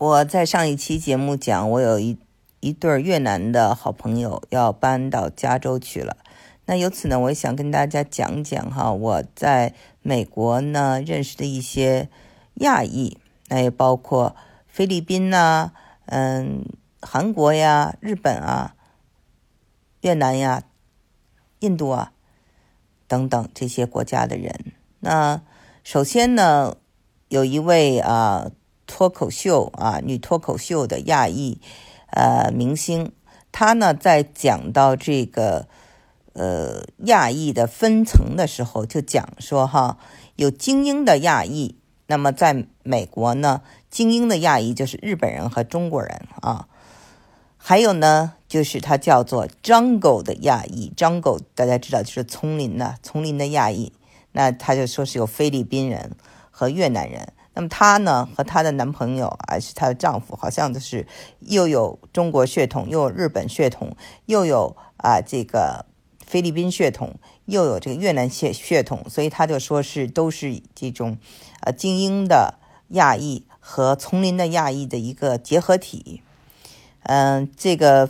[0.00, 2.16] 我在上一期节目讲，我有一
[2.60, 6.16] 一对越南的好朋友要搬到加州去了。
[6.64, 12.08] 那由此呢，我也想跟大家讲讲哈，我在美国呢认识的一些
[12.54, 13.18] 亚裔，
[13.48, 14.34] 那也包括
[14.66, 15.72] 菲律宾呐，
[16.06, 16.64] 嗯，
[17.02, 18.74] 韩国呀、日本啊、
[20.00, 20.62] 越南呀、
[21.58, 22.12] 印度啊
[23.06, 24.72] 等等这些国家的人。
[25.00, 25.42] 那
[25.84, 26.78] 首先呢，
[27.28, 28.50] 有一位啊。
[29.00, 31.58] 脱口秀啊，女脱口秀的亚裔
[32.10, 33.12] 呃明星，
[33.50, 35.66] 她呢在讲到这个
[36.34, 39.96] 呃亚裔的分层的时候，就讲说哈，
[40.36, 41.76] 有精英的亚裔，
[42.08, 46.68] 那么在美国呢，精英的亚裔就是日本人和中国人啊，
[47.56, 53.94] 还有呢就是它叫做 jungle 的亚裔，jungle 大家知道就是丛林的丛林的亚裔，
[54.32, 56.14] 那他就说是有菲律宾人
[56.50, 57.32] 和越南人。
[57.54, 61.06] 那么她呢，和她的男朋友还是她的丈夫，好像都是
[61.40, 65.86] 又有中国血统，又有日本血统，又有啊这个
[66.24, 67.16] 菲律宾血统，
[67.46, 71.18] 又有这个越南血血统，所以她就说是都是这种
[71.62, 72.58] 呃精英的
[72.88, 76.22] 亚裔和丛林的亚裔的一个结合体。
[77.02, 78.08] 嗯，这个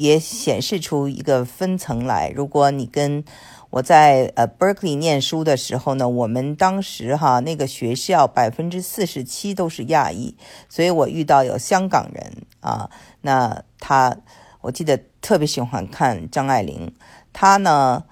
[0.00, 2.30] 也显示出一个分层来。
[2.30, 3.22] 如果你跟
[3.68, 10.34] 我在呃 Berkeley 念书的时候呢，我们当时哈那个学校百分之四十七都是亚裔，
[10.70, 14.16] 所以我遇到有香港人啊，那他
[14.62, 16.94] 我记得特别喜欢看张爱玲，
[17.34, 18.04] 他呢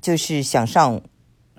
[0.00, 1.02] 就是想上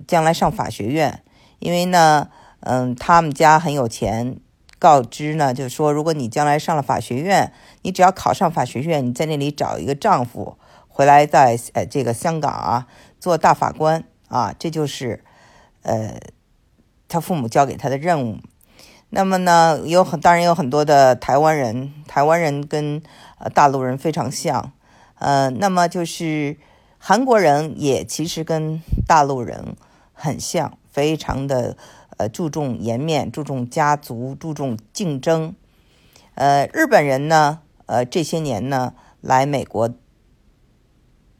[0.08, 1.22] 将来上法学院，
[1.60, 2.28] 因为呢
[2.58, 4.40] 嗯他们家很有钱，
[4.80, 10.56] 告知呢就是说如果你将来上了法学院，你只要考上法学院，你在那里找一个丈夫。
[10.88, 12.86] 回来在呃这个香港啊
[13.20, 15.22] 做大法官啊，这就是
[15.82, 16.18] 呃
[17.08, 18.38] 他父母交给他的任务。
[19.10, 23.02] 那么呢，有很当然有很多的台湾人，台湾人跟
[23.54, 24.72] 大陆人非常像，
[25.18, 26.58] 呃，那么就是
[26.98, 29.74] 韩国人也其实跟大陆人
[30.12, 31.76] 很像，非常的
[32.20, 35.54] 呃注重颜面，注重家族，注重竞争。
[36.34, 38.92] 呃，日本人呢，呃这些年呢
[39.22, 39.90] 来美国。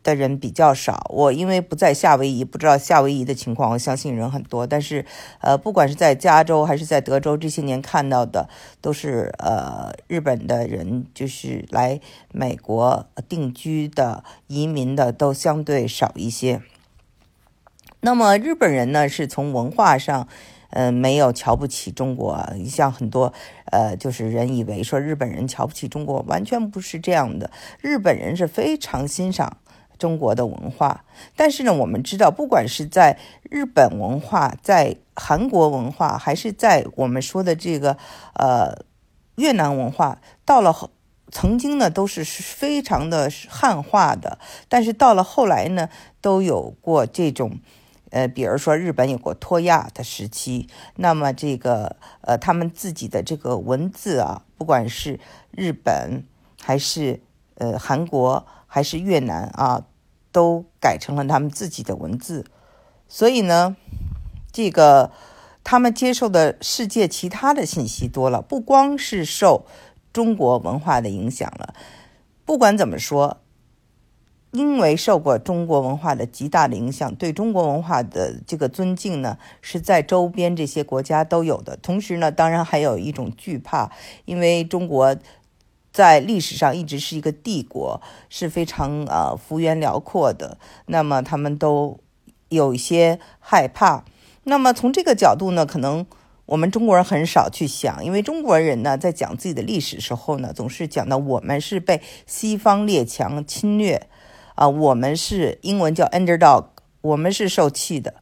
[0.02, 3.72] 的人比较少，我因为不在夏威夷，不知道夏威夷的情况。
[3.72, 5.04] 我相信人很多，但是，
[5.42, 8.48] 呃，不管是在加州还是在德州，这些年看到的
[8.80, 12.00] 都是呃日本的人，就是来
[12.32, 16.62] 美国定居的移民的都相对少一些。
[18.00, 20.26] 那么日本人呢，是从文化上，
[20.70, 22.42] 嗯，没有瞧不起中国。
[22.66, 23.32] 像很多
[23.66, 27.50] 呃，就是人以为说日本人瞧不起中国，完全不是这样的。
[27.80, 29.58] 日本人是非常欣赏。
[29.98, 31.04] 中国的文化，
[31.36, 37.98] 但是呢，我们知道，不管是在日本文化、在韩国文化，还是在我们说的这个
[38.32, 38.74] 呃
[39.36, 40.74] 越南文化，到了
[41.30, 44.38] 曾经呢都是非常的汉化的，
[44.70, 45.90] 但是到了后来呢，
[46.22, 47.58] 都有过这种
[48.10, 55.18] 呃，比如说日本有过脱亚的时期，那么这个呃他们自己的这个文字啊，不管是
[55.50, 56.24] 日本
[56.62, 57.22] 还是
[57.54, 59.86] 呃韩国还是越南啊。
[60.32, 62.46] 都改成了他们自己的文字，
[63.08, 63.74] 所以呢，
[64.52, 65.10] 这个
[65.64, 69.66] 他们接受的世界其他的信息多了，不光是受
[70.12, 71.74] 中国文化的影响了。
[72.44, 73.38] 不管怎么说，
[74.52, 81.76] 因为受过中国文化的极大的影响，对中国文化的这个尊敬呢，是在周边这些国家都有的。
[81.76, 83.90] 同时呢，当然还有一种惧怕，
[84.24, 85.16] 因为中国。
[85.92, 90.56] 在历史上一直是一个帝国，是非常呃幅员辽阔的。
[90.86, 91.98] 那么他们都
[92.48, 94.04] 有一些害怕。
[94.44, 96.06] 那么从这个角度呢，可能
[96.46, 104.06] 我们中国人很少去想，因为中国人呢在讲自己的历史时候呢，总是讲到我们是被西方列强侵略
[104.60, 106.66] 啊，我们是英文叫 underdog，
[107.00, 108.16] 我们是受气的，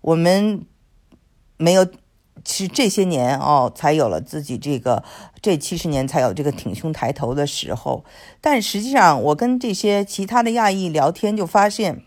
[0.00, 0.66] 我们
[1.56, 1.86] 没有。
[2.44, 5.04] 其实这些年哦，才有了自己这个
[5.40, 8.04] 这七十年才有这个挺胸抬头的时候。
[8.40, 12.02] 但实际上，我跟这些其他的亚裔聊天，就发现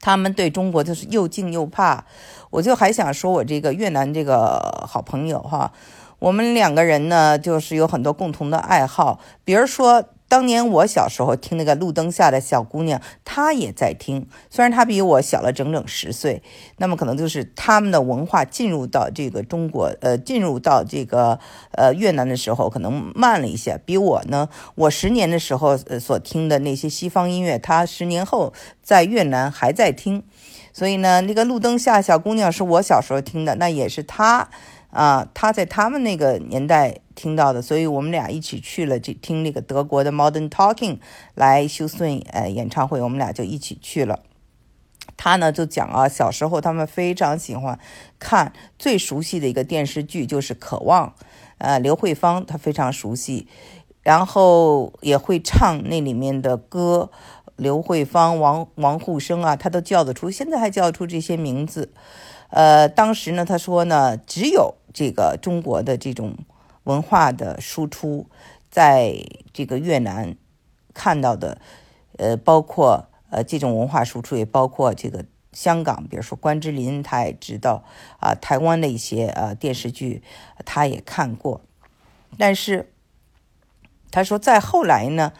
[0.00, 2.06] 他们对中国就是又敬又怕。
[2.50, 5.72] 我就还想说，我这个越南这个好朋友哈，
[6.18, 10.02] 我们两个人呢，就是有很多共同的爱好，比如说。
[10.30, 14.28] 当年我小时候听那个路灯下的小姑娘，她也在听。
[14.48, 16.40] 虽然她比我小了整整十岁，
[16.76, 21.40] 那么可能就是他们的文化进入到这个中国，呃，进入到这个
[21.72, 23.76] 呃越南的时候，可能慢了一些。
[23.84, 28.52] 比我呢，我十年的时候所听的那些西方音乐，她十年后
[28.84, 30.22] 在越南还在听。
[30.72, 34.48] 所以呢，那个路灯下小姑娘是我小时候听的，那也是她
[34.90, 40.98] 啊，他在他们那个年代听到的，所以我们俩一起去了这听那个德国的 Modern Talking
[41.34, 44.20] 来休斯顿呃演唱会，我们俩就一起去了。
[45.16, 47.78] 他呢就讲啊，小时候他们非常喜欢
[48.18, 51.08] 看最熟悉的一个电视剧就是《渴望》，
[51.58, 53.46] 呃，刘慧芳她非常熟悉，
[54.02, 57.10] 然后也会唱那里面的歌，
[57.56, 61.92] 刘慧芳、王王沪生啊，他都叫得出，现在还叫得出这些名字。
[62.50, 66.36] 呃，当时呢，他说呢，只有这个中国的这种
[66.84, 68.26] 文化的输出，
[68.70, 69.14] 在
[69.52, 70.36] 这个越南
[70.92, 71.60] 看到的，
[72.18, 73.06] 呃，包括。
[73.32, 77.84] 呃，这种文化输出也包括这个香港，比如说关之琳，他也知道
[78.18, 80.24] 啊，台湾的一些呃电视剧，
[80.64, 81.60] 他也看过。
[82.36, 82.92] 但是
[84.10, 85.32] 他说，再后来呢，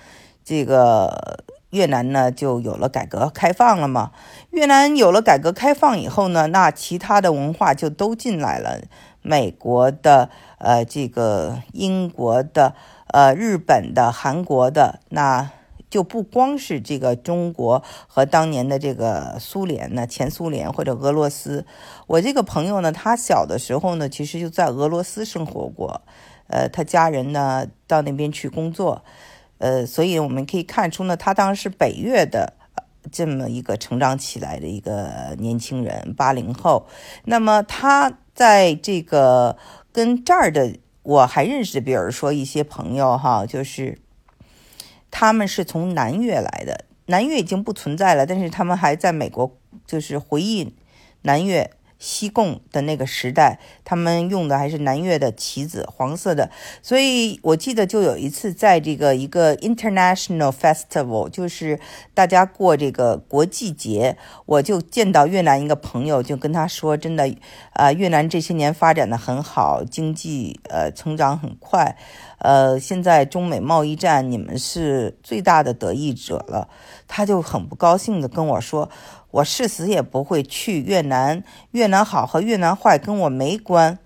[0.44, 4.12] 这个越南呢就有了改革开放了嘛。
[4.50, 8.80] 越南有了改革开放以后呢，那其他的文化就都进来了，
[9.22, 12.74] 美国的、呃，这个英国的、
[13.08, 15.50] 呃，日本的、韩国的那。
[15.90, 21.66] 就不光是这个中国和当年的这个苏联呢，前苏联或者俄罗斯。
[22.06, 26.02] 我这个朋友呢，他小的时候呢，其实就在俄罗斯生活过，
[26.46, 29.02] 呃，他家人呢到那边去工作，
[29.60, 32.54] 呃，所以我们可以看出呢，他当时北越的
[33.12, 36.88] 这么一个成长起来的一个年轻人，八零后。
[37.24, 39.56] 那么他在这个
[39.92, 44.00] 跟这儿的，我还认识，比如说一些朋友哈，就是。
[45.12, 50.76] 他们是从南越来的，南越已经不存在了，但是他们还在美国，就是回忆
[51.22, 51.68] 南越。
[52.00, 56.50] 西贡的那个时代，他们用的还是南越的旗子，黄色的。
[56.82, 61.78] 所以我记得就有一次，在这个一个 international festival，就是
[62.14, 64.16] 大家过这个国际节，
[64.46, 67.30] 我就见到越南一个朋友，就跟他说：“真的，
[67.74, 71.98] 啊，越南这些年发展的很好，经济呃成长很快，
[72.38, 76.68] 呃，现在中美贸易战，你们是最大的得益者了。”
[77.06, 78.88] 他就很不高兴的跟我说。
[79.30, 81.42] 我誓死也不会去越南，
[81.72, 83.98] 越南好和越南坏跟我没关。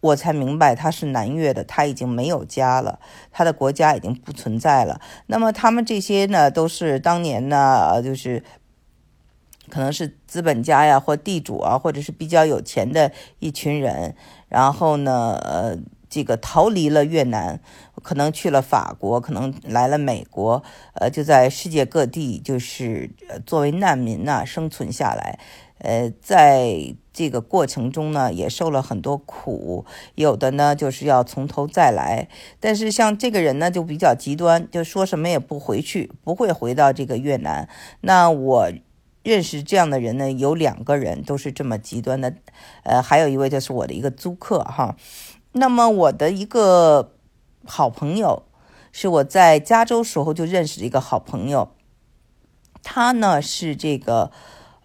[0.00, 3.00] 我才明白他是南越的，他已经没有家了，
[3.32, 5.00] 他的国家已经不存在了。
[5.26, 8.44] 那么他们这些呢，都是当年呢，就是
[9.68, 13.10] 可能是资本家呀，或地主啊，或者是比较有钱的
[13.40, 14.14] 一群人。
[14.48, 15.78] 然后呢，呃。
[16.16, 17.60] 这个逃离了越南，
[18.02, 20.62] 可能去了法国，可能来了美国，
[20.94, 23.10] 呃，就在世界各地，就是
[23.44, 25.38] 作为难民呐生存下来。
[25.80, 29.84] 呃，在这个过程中呢，也受了很多苦，
[30.14, 32.30] 有的呢就是要从头再来。
[32.60, 37.68] 但是像这个人呢，就比较极端，就说什么也不回去，不会回到这个越南。
[38.00, 38.72] 那我
[39.22, 42.32] 认识这样的人呢，有两个人都是这么极端的，
[42.84, 44.96] 呃，还有一位就是我的一个租客哈。
[45.58, 47.12] 那么我的一个
[47.64, 48.42] 好朋友，
[48.92, 51.70] 是我在加州时候就认识的一个好朋友。
[52.82, 54.30] 他呢是这个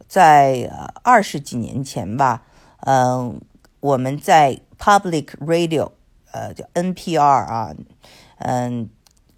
[0.07, 0.71] 在
[1.03, 2.43] 二十几年前吧，
[2.85, 3.41] 嗯，
[3.81, 5.91] 我们在 Public Radio，
[6.31, 7.75] 呃，叫 NPR 啊，
[8.37, 8.89] 嗯，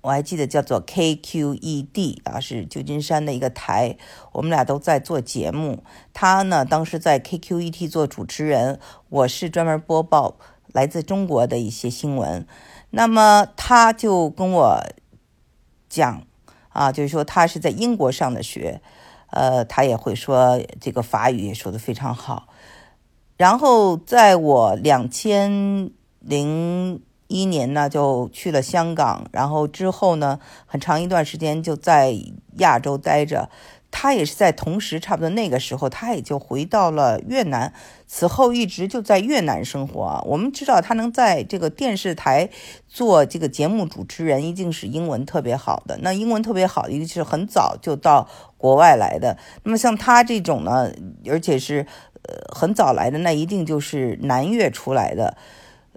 [0.01, 3.97] 我还记得叫做 KQED 啊，是旧金山的一个台，
[4.33, 5.83] 我们俩都在做节目。
[6.13, 10.35] 他呢当时在 KQED 做主持人，我是专门播报。
[10.73, 12.45] 来自中国的一些新闻，
[12.89, 14.83] 那么他就跟我
[15.87, 16.23] 讲
[16.69, 18.81] 啊，就是说他是在英国上的学，
[19.29, 22.49] 呃，他也会说这个法语也说的非常好。
[23.37, 25.89] 然后在我两千
[26.19, 32.17] 零一年呢，就去了香港，然后之后呢，很长一段时间就在
[32.57, 33.49] 亚洲待着。
[33.95, 37.71] 他也是在同时，差不多那个时候，他也就回到了越南。
[38.07, 40.19] 此后一直就在越南生活。
[40.25, 42.49] 我们知道他能在这个电视台
[42.87, 45.99] 做这个节目主持人，一定是英文特别好的。
[46.01, 49.37] 那英文特别好的，一个是很早就到国外来的。
[49.63, 50.91] 那么像他这种呢，
[51.29, 51.85] 而且是
[52.23, 55.37] 呃很早来的，那一定就是南越出来的。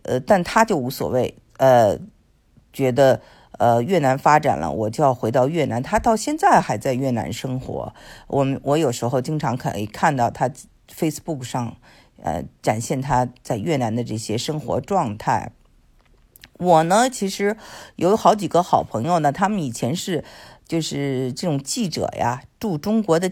[0.03, 1.99] 呃，但他就无所谓，呃，
[2.75, 3.23] 觉得。
[3.59, 5.83] 呃，越南发展了，我就要回到越南。
[5.83, 7.95] 他到现在还在越南生活。
[8.27, 10.51] 我们我有时候经常可以看到他
[10.95, 11.77] Facebook 上，
[12.23, 15.53] 呃，展现他在越南的这些生活状态。
[16.59, 17.57] 我呢，其实
[17.97, 20.25] 有好几个好朋友呢，他们以前是
[20.67, 23.31] 就是这种记者呀，驻中国的。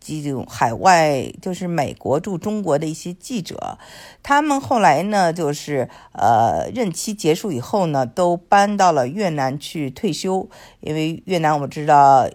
[0.00, 3.78] 这种海外就是美国驻中国的一些记者，
[4.22, 10.48] 他们后来呢，就是呃任期结束以后呢，都搬到了越南去退休。
[10.80, 12.28] 因为越南我知道，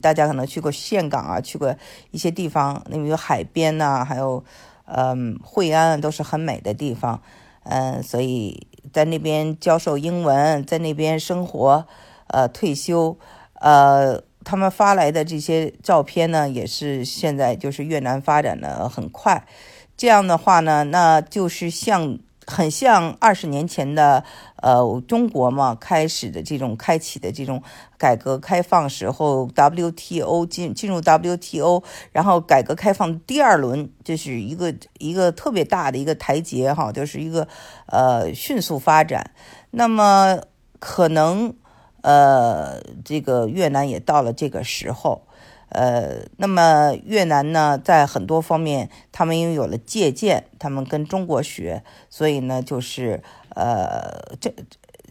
[0.00, 1.74] 大家可能去过岘港啊，去过
[2.10, 4.44] 一些地方，那边有海边呐，还有
[4.86, 7.22] 嗯惠安都是很美的地方。
[7.64, 11.86] 嗯，所以在那边教授英文，在那边生活，
[12.26, 13.16] 呃，退休，
[13.54, 19.46] 呃，他们发来的这些照片呢，也是现在就是越南发展的很快，
[19.96, 22.18] 这样的话呢，那就是像。
[22.44, 24.24] 很像二十年前的，
[24.56, 27.62] 呃，中国嘛，开始的这种开启的这种
[27.96, 37.46] 改革开放时候，WTO 进进入 WTO，然后改革开放第二轮，这是一个一个特别大的一个台阶哈，就是一个
[37.86, 39.30] 呃迅速发展。
[39.70, 40.40] 那么
[40.80, 41.54] 可能
[42.02, 45.22] 呃这个越南也到了这个时候。
[45.74, 53.22] 呃，那么越南呢，在很多方面，他们因为有了借鉴，他们跟中国学，所以呢，就是
[53.54, 54.52] 呃，政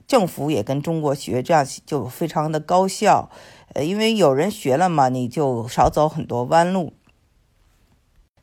[0.05, 3.31] 政府也跟中国学，这样就非常的高效。
[3.73, 6.93] 呃，因为有人学了嘛，你就少走很多弯路。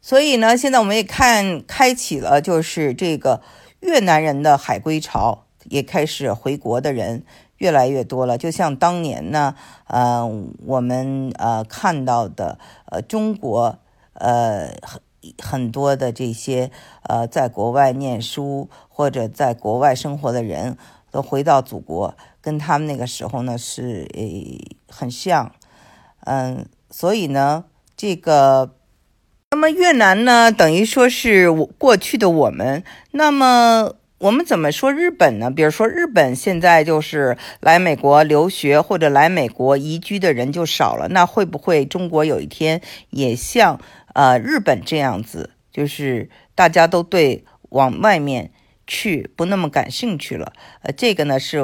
[0.01, 3.43] 所以呢，现在我们也看开启了，就是这个
[3.79, 7.23] 越南人的海归潮，也开始回国的人。
[7.59, 9.55] 越来越多了，就像当年呢，
[9.87, 10.27] 呃，
[10.65, 13.79] 我们呃看到的，呃，中国
[14.15, 15.01] 呃很
[15.43, 16.71] 很多的这些
[17.03, 20.77] 呃在国外念书或者在国外生活的人
[21.11, 25.53] 都回到祖国，跟他们那个时候呢是诶很像，
[26.21, 27.65] 嗯，所以呢，
[27.97, 28.75] 这个，
[29.51, 33.95] 那么越南呢，等于说是我过去的我们，那么。
[34.19, 35.49] 我们怎么说日本呢？
[35.49, 43.81] 比如说，日本现在就是来美国留学或者来美国移居的人就少了，那会不会中国有一天也像
[44.15, 48.51] 呃日本这样子，就是大家都对往外面
[48.89, 50.53] 去不那么感兴趣了？
[50.83, 51.61] 呃，这个呢是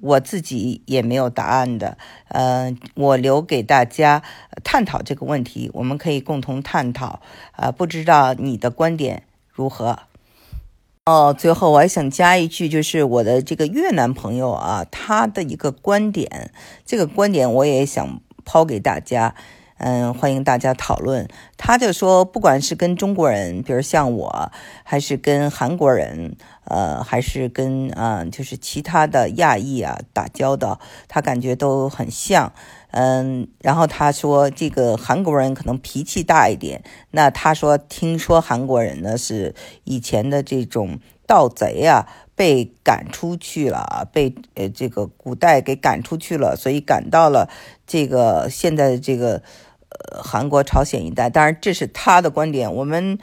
[0.00, 1.98] 我自己也没有答案的，
[2.28, 4.22] 呃，我留给大家
[4.64, 7.20] 探讨这个问题，我们可以共同探讨。
[7.52, 9.98] 啊，不知道你的观点如何？
[11.08, 16.50] 哦，最后我还想加一句，就是我的这个越南朋友啊，他的一个观点，
[16.84, 19.34] 这个观点我也想抛给大家，
[19.78, 21.26] 嗯，欢迎大家讨论。
[21.56, 24.52] 他就说，不管是跟中国人，比如像我，
[24.84, 32.52] 还是跟韩国人，呃，还是跟啊，就是其他的亚裔啊打交道，他感觉都很像。
[32.90, 36.82] 嗯，然后他说这个韩国人可能脾气大一点。
[37.10, 39.54] 那他说听说韩国人呢是
[39.84, 47.48] 以前的这种盗贼啊，被赶出去了啊，被呃这个古代给赶出去了，所以赶到了
[47.86, 49.42] 这个现在的这个
[49.90, 51.28] 呃韩国朝鲜一带。
[51.28, 53.18] 当然这是他的观点，我们。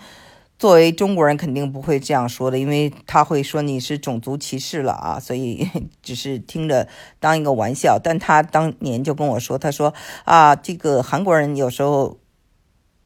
[0.57, 5.69] 作为中国人，肯定不会这样说的，因为他会说你是种族歧视了啊，所以
[6.01, 6.87] 只是听着
[7.19, 7.99] 当一个玩笑。
[8.01, 9.93] 但他当年就跟我说，他说
[10.23, 12.19] 啊，这个韩国人有时候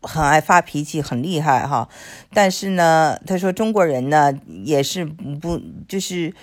[0.03, 1.89] 很爱发脾气，很厉害哈。
[2.31, 4.31] 但是呢，他说中国人呢
[4.63, 6.35] 也是不就是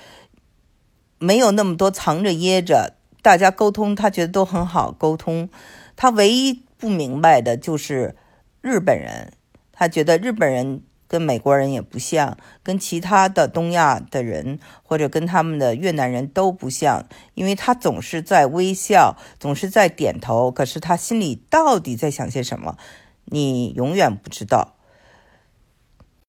[1.21, 5.49] 没有那么多藏着掖着，大家沟通他觉得都很好沟通。
[5.95, 8.17] 他唯一不明白的就是
[8.61, 9.33] 日本人，
[9.71, 10.83] 他觉得日本人。
[11.09, 22.77] 跟美国人也不像，跟其他的东亚的人或者跟他们的越南人都不像，因为他总是在微笑，总是在点头，可是他心里到底在想些什么，
[23.25, 24.76] 你永远不知道。